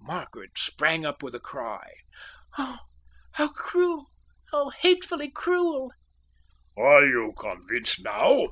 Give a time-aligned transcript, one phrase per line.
[0.00, 1.88] Margaret sprang up with a cry.
[2.58, 2.78] "Oh,
[3.34, 4.08] how cruel!
[4.50, 5.92] How hatefully cruel!"
[6.76, 8.48] "Are you convinced now?"